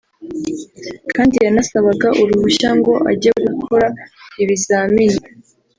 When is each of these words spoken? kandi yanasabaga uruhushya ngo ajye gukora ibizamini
kandi 1.15 1.35
yanasabaga 1.45 2.07
uruhushya 2.21 2.69
ngo 2.79 2.93
ajye 3.11 3.29
gukora 3.59 3.87
ibizamini 4.41 5.19